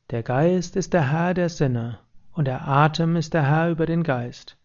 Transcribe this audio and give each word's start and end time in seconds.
Der 0.10 0.24
Geist 0.24 0.78
ist 0.78 0.94
der 0.94 1.12
Herr 1.12 1.34
der 1.34 1.50
Sinne 1.50 2.00
und 2.32 2.48
der 2.48 2.66
Atem 2.66 3.18
ist 3.18 3.34
der 3.34 3.44
Herr 3.44 3.70
über 3.70 3.86
den 3.86 4.04
Geist. 4.04 4.55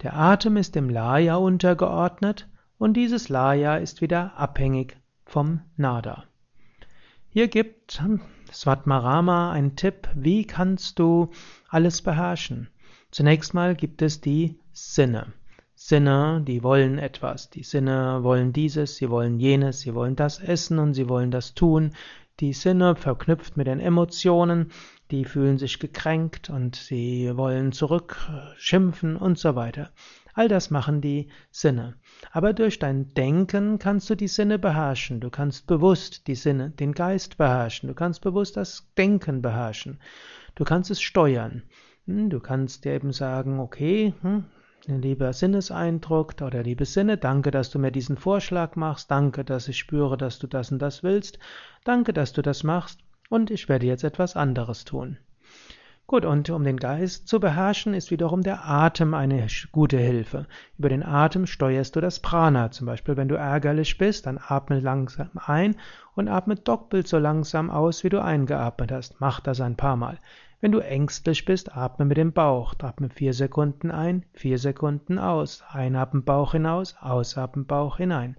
Der 0.00 0.16
Atem 0.16 0.56
ist 0.56 0.74
dem 0.74 0.88
Laya 0.88 1.36
untergeordnet 1.36 2.48
und 2.78 2.94
dieses 2.94 3.28
Laya 3.28 3.76
ist 3.76 4.00
wieder 4.00 4.32
abhängig 4.38 4.96
vom 5.26 5.60
Nada. 5.76 6.24
Hier 7.36 7.48
gibt 7.48 8.02
Svatmarama 8.50 9.52
einen 9.52 9.76
Tipp, 9.76 10.08
wie 10.14 10.46
kannst 10.46 10.98
du 10.98 11.28
alles 11.68 12.00
beherrschen. 12.00 12.70
Zunächst 13.10 13.52
mal 13.52 13.74
gibt 13.74 14.00
es 14.00 14.22
die 14.22 14.58
Sinne. 14.72 15.34
Sinne, 15.74 16.42
die 16.48 16.62
wollen 16.62 16.96
etwas. 16.96 17.50
Die 17.50 17.62
Sinne 17.62 18.20
wollen 18.22 18.54
dieses, 18.54 18.96
sie 18.96 19.10
wollen 19.10 19.38
jenes, 19.38 19.80
sie 19.80 19.94
wollen 19.94 20.16
das 20.16 20.38
essen 20.40 20.78
und 20.78 20.94
sie 20.94 21.10
wollen 21.10 21.30
das 21.30 21.52
tun. 21.52 21.90
Die 22.40 22.54
Sinne 22.54 22.96
verknüpft 22.96 23.58
mit 23.58 23.66
den 23.66 23.80
Emotionen, 23.80 24.70
die 25.10 25.26
fühlen 25.26 25.58
sich 25.58 25.78
gekränkt 25.78 26.48
und 26.48 26.74
sie 26.74 27.36
wollen 27.36 27.72
zurückschimpfen 27.72 29.14
und 29.14 29.38
so 29.38 29.54
weiter. 29.54 29.90
All 30.36 30.48
das 30.48 30.70
machen 30.70 31.00
die 31.00 31.30
Sinne. 31.50 31.94
Aber 32.30 32.52
durch 32.52 32.78
dein 32.78 33.14
Denken 33.14 33.78
kannst 33.78 34.10
du 34.10 34.14
die 34.14 34.28
Sinne 34.28 34.58
beherrschen. 34.58 35.18
Du 35.18 35.30
kannst 35.30 35.66
bewusst 35.66 36.26
die 36.26 36.34
Sinne, 36.34 36.72
den 36.72 36.92
Geist 36.92 37.38
beherrschen. 37.38 37.88
Du 37.88 37.94
kannst 37.94 38.20
bewusst 38.20 38.58
das 38.58 38.86
Denken 38.98 39.40
beherrschen. 39.40 39.98
Du 40.54 40.64
kannst 40.64 40.90
es 40.90 41.00
steuern. 41.00 41.62
Hm, 42.06 42.28
du 42.28 42.38
kannst 42.38 42.84
dir 42.84 42.92
eben 42.92 43.14
sagen, 43.14 43.60
okay, 43.60 44.12
hm, 44.20 44.44
lieber 44.86 45.32
Sinneseindruck 45.32 46.34
oder 46.42 46.62
liebe 46.62 46.84
Sinne, 46.84 47.16
danke, 47.16 47.50
dass 47.50 47.70
du 47.70 47.78
mir 47.78 47.90
diesen 47.90 48.18
Vorschlag 48.18 48.76
machst. 48.76 49.10
Danke, 49.10 49.42
dass 49.42 49.68
ich 49.68 49.78
spüre, 49.78 50.18
dass 50.18 50.38
du 50.38 50.46
das 50.46 50.70
und 50.70 50.80
das 50.80 51.02
willst. 51.02 51.38
Danke, 51.84 52.12
dass 52.12 52.34
du 52.34 52.42
das 52.42 52.62
machst. 52.62 53.00
Und 53.30 53.50
ich 53.50 53.70
werde 53.70 53.86
jetzt 53.86 54.04
etwas 54.04 54.36
anderes 54.36 54.84
tun. 54.84 55.16
Gut, 56.08 56.24
und 56.24 56.50
um 56.50 56.62
den 56.62 56.76
Geist 56.76 57.26
zu 57.26 57.40
beherrschen, 57.40 57.92
ist 57.92 58.12
wiederum 58.12 58.44
der 58.44 58.64
Atem 58.64 59.12
eine 59.12 59.48
gute 59.72 59.98
Hilfe. 59.98 60.46
Über 60.78 60.88
den 60.88 61.02
Atem 61.02 61.46
steuerst 61.46 61.96
du 61.96 62.00
das 62.00 62.20
Prana. 62.20 62.70
Zum 62.70 62.86
Beispiel, 62.86 63.16
wenn 63.16 63.26
du 63.26 63.34
ärgerlich 63.34 63.98
bist, 63.98 64.26
dann 64.26 64.38
atme 64.40 64.78
langsam 64.78 65.30
ein 65.34 65.74
und 66.14 66.28
atme 66.28 66.54
doppelt 66.54 67.08
so 67.08 67.18
langsam 67.18 67.72
aus, 67.72 68.04
wie 68.04 68.08
du 68.08 68.22
eingeatmet 68.22 68.92
hast. 68.92 69.20
Mach 69.20 69.40
das 69.40 69.60
ein 69.60 69.74
paar 69.74 69.96
Mal. 69.96 70.20
Wenn 70.60 70.70
du 70.70 70.78
ängstlich 70.78 71.44
bist, 71.44 71.76
atme 71.76 72.04
mit 72.04 72.18
dem 72.18 72.32
Bauch. 72.32 72.74
Atme 72.78 73.10
vier 73.10 73.34
Sekunden 73.34 73.90
ein, 73.90 74.24
vier 74.32 74.58
Sekunden 74.58 75.18
aus. 75.18 75.64
Einatmen 75.68 76.22
Bauch 76.22 76.52
hinaus, 76.52 76.94
ausatmen 77.00 77.66
Bauch 77.66 77.96
hinein. 77.96 78.36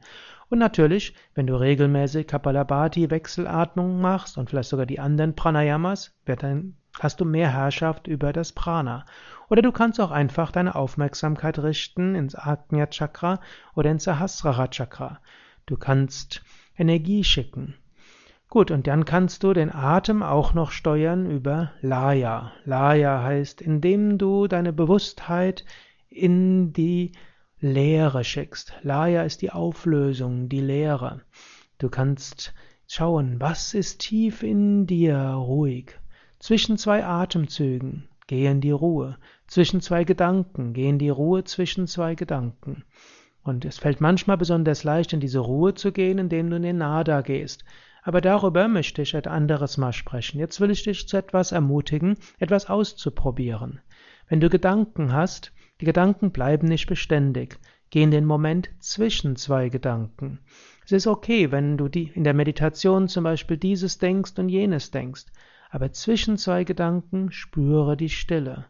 Und 0.50 0.60
natürlich, 0.60 1.16
wenn 1.36 1.48
du 1.48 1.60
regelmäßig 1.60 2.28
Kapalabhati 2.28 3.10
Wechselatmung 3.10 4.00
machst 4.00 4.38
und 4.38 4.50
vielleicht 4.50 4.70
sogar 4.70 4.86
die 4.86 5.02
anderen 5.02 5.36
Pranayamas, 5.36 6.16
wird 6.26 6.44
dein 6.44 6.78
hast 7.00 7.20
du 7.20 7.26
mehr 7.26 7.52
Herrschaft 7.52 8.08
über 8.08 8.34
das 8.34 8.52
Prana. 8.52 9.06
Oder 9.50 9.62
du 9.62 9.72
kannst 9.72 10.00
auch 10.00 10.12
einfach 10.12 10.52
deine 10.52 10.76
Aufmerksamkeit 10.76 11.60
richten 11.60 12.16
ins 12.16 12.36
Agnya 12.36 12.88
Chakra 12.88 13.40
oder 13.76 13.92
ins 13.92 14.04
Sahasrara 14.04 14.68
Chakra. 14.68 15.20
Du 15.66 15.78
kannst 15.78 16.44
Energie 16.78 17.24
schicken. 17.24 17.76
Gut, 18.50 18.72
und 18.72 18.88
dann 18.88 19.04
kannst 19.04 19.44
du 19.44 19.52
den 19.54 19.74
Atem 19.74 20.24
auch 20.24 20.54
noch 20.54 20.72
steuern 20.72 21.30
über 21.30 21.74
Laya. 21.82 22.54
Laya 22.64 23.22
heißt, 23.22 23.62
indem 23.62 24.18
du 24.18 24.48
deine 24.48 24.72
Bewusstheit 24.72 25.66
in 26.10 26.72
die 26.72 27.12
Leere 27.60 28.24
schickst. 28.24 28.74
Laya 28.84 29.24
ist 29.24 29.42
die 29.42 29.52
Auflösung, 29.52 30.48
die 30.48 30.62
Leere. 30.62 31.22
Du 31.78 31.90
kannst 31.90 32.54
schauen, 32.88 33.40
was 33.40 33.74
ist 33.74 34.00
tief 34.00 34.44
in 34.44 34.88
dir 34.88 35.18
ruhig. 35.18 36.00
Zwischen 36.40 36.78
zwei 36.78 37.04
Atemzügen 37.04 38.08
geh 38.28 38.46
in 38.46 38.62
die 38.62 38.72
Ruhe. 38.72 39.18
Zwischen 39.48 39.82
zwei 39.82 40.04
Gedanken 40.04 40.74
geh 40.74 40.88
in 40.88 41.00
die 41.00 41.10
Ruhe 41.10 41.44
zwischen 41.46 41.88
zwei 41.88 42.14
Gedanken. 42.14 42.84
Und 43.44 43.66
es 43.66 43.80
fällt 43.80 44.02
manchmal 44.02 44.38
besonders 44.38 44.84
leicht, 44.84 45.14
in 45.14 45.20
diese 45.20 45.40
Ruhe 45.40 45.74
zu 45.74 45.92
gehen, 45.92 46.20
indem 46.20 46.50
du 46.50 46.58
in 46.58 46.62
den 46.62 46.78
Nada 46.78 47.22
gehst. 47.22 47.64
Aber 48.04 48.22
darüber 48.22 48.68
möchte 48.68 49.02
ich 49.02 49.16
ein 49.16 49.26
anderes 49.26 49.78
Mal 49.78 49.94
sprechen. 49.94 50.38
Jetzt 50.38 50.62
will 50.62 50.70
ich 50.70 50.84
dich 50.84 51.08
zu 51.08 51.18
etwas 51.18 51.54
ermutigen, 51.54 52.18
etwas 52.38 52.70
auszuprobieren. 52.70 53.80
Wenn 54.30 54.40
du 54.40 54.50
Gedanken 54.50 55.14
hast, 55.14 55.54
die 55.82 55.86
Gedanken 55.86 56.32
bleiben 56.32 56.68
nicht 56.68 56.86
beständig. 56.86 57.58
Geh 57.90 58.04
in 58.04 58.12
den 58.12 58.26
Moment 58.26 58.70
zwischen 58.80 59.38
zwei 59.38 59.70
Gedanken. 59.70 60.40
Es 60.86 60.92
ist 60.92 61.08
okay, 61.08 61.52
wenn 61.52 61.78
du 61.78 61.88
die, 61.88 62.12
in 62.14 62.24
der 62.24 62.34
Meditation 62.34 63.08
zum 63.08 63.24
Beispiel 63.24 63.58
dieses 63.58 63.98
denkst 63.98 64.34
und 64.38 64.50
jenes 64.50 64.92
denkst 64.92 65.26
aber 65.70 65.92
zwischen 65.92 66.38
zwei 66.38 66.64
Gedanken 66.64 67.32
spüre 67.32 67.98
die 67.98 68.10
Stille. 68.10 68.66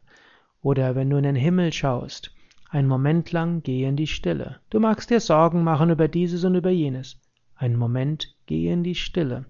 Oder 0.62 0.96
wenn 0.96 1.10
du 1.10 1.18
in 1.18 1.24
den 1.24 1.36
Himmel 1.36 1.72
schaust, 1.72 2.34
einen 2.70 2.88
Moment 2.88 3.32
lang 3.32 3.64
gehe 3.64 3.88
in 3.88 3.96
die 3.96 4.08
Stille. 4.08 4.60
Du 4.70 4.80
magst 4.80 5.10
dir 5.10 5.20
Sorgen 5.20 5.64
machen 5.64 5.90
über 5.90 6.08
dieses 6.08 6.44
und 6.44 6.56
über 6.56 6.70
jenes. 6.70 7.22
Einen 7.56 7.78
Moment 7.78 8.36
gehe 8.46 8.74
in 8.74 8.84
die 8.84 8.96
Stille. 8.96 9.46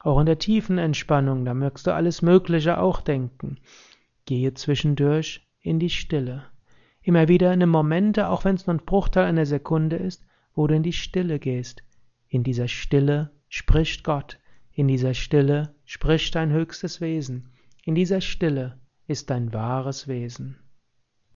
Auch 0.00 0.18
in 0.20 0.26
der 0.26 0.38
tiefen 0.38 0.78
Entspannung, 0.78 1.44
da 1.44 1.54
mögst 1.54 1.86
du 1.86 1.94
alles 1.94 2.22
Mögliche 2.22 2.78
auch 2.78 3.00
denken. 3.00 3.58
Gehe 4.26 4.54
zwischendurch 4.54 5.46
in 5.60 5.78
die 5.78 5.90
Stille. 5.90 6.44
Immer 7.02 7.28
wieder 7.28 7.52
in 7.52 7.68
Momente, 7.68 8.28
auch 8.28 8.44
wenn 8.44 8.54
es 8.54 8.66
nur 8.66 8.76
ein 8.76 8.84
Bruchteil 8.84 9.24
einer 9.24 9.46
Sekunde 9.46 9.96
ist, 9.96 10.24
wo 10.54 10.66
du 10.66 10.74
in 10.74 10.82
die 10.82 10.92
Stille 10.92 11.38
gehst. 11.38 11.82
In 12.28 12.42
dieser 12.42 12.68
Stille 12.68 13.30
spricht 13.48 14.04
Gott. 14.04 14.38
In 14.72 14.88
dieser 14.88 15.14
Stille 15.14 15.73
spricht 15.84 16.34
dein 16.34 16.50
höchstes 16.50 17.00
Wesen. 17.00 17.50
In 17.84 17.94
dieser 17.94 18.20
Stille 18.20 18.78
ist 19.06 19.30
dein 19.30 19.52
wahres 19.52 20.08
Wesen. 20.08 20.58